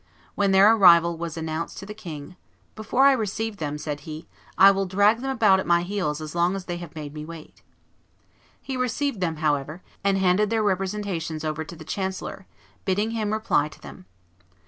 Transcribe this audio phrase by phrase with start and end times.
[0.33, 2.35] When their arrival was announced to the king,
[2.75, 4.27] "Before I receive them," said he,
[4.57, 7.23] "I will drag them about at my heels as long as they have made me
[7.23, 7.61] wait."
[8.59, 12.47] He received them, however, and handed their representations over to the chancellor,
[12.83, 14.07] bidding him reply to them.